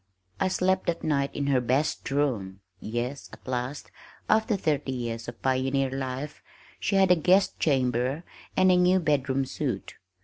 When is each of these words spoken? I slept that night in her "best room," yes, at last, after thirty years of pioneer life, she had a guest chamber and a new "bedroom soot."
I 0.39 0.47
slept 0.47 0.87
that 0.87 1.03
night 1.03 1.29
in 1.35 1.45
her 1.45 1.61
"best 1.61 2.09
room," 2.09 2.61
yes, 2.79 3.29
at 3.31 3.47
last, 3.47 3.91
after 4.27 4.55
thirty 4.57 4.91
years 4.91 5.27
of 5.27 5.39
pioneer 5.43 5.91
life, 5.91 6.41
she 6.79 6.95
had 6.95 7.11
a 7.11 7.15
guest 7.15 7.59
chamber 7.59 8.23
and 8.57 8.71
a 8.71 8.77
new 8.77 8.99
"bedroom 8.99 9.45
soot." 9.45 9.93